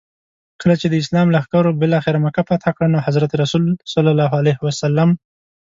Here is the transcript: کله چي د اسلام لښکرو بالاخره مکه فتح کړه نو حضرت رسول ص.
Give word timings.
کله 0.61 0.75
چي 0.81 0.85
د 0.89 0.95
اسلام 1.03 1.27
لښکرو 1.35 1.77
بالاخره 1.81 2.17
مکه 2.25 2.41
فتح 2.49 2.69
کړه 2.75 2.87
نو 2.93 2.99
حضرت 3.05 3.31
رسول 3.41 3.63
ص. 3.91 3.95